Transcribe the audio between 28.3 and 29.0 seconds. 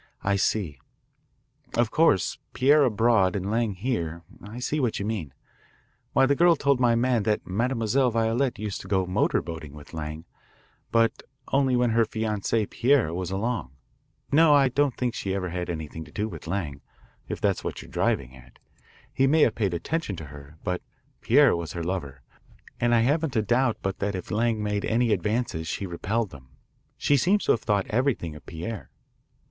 of Pierre."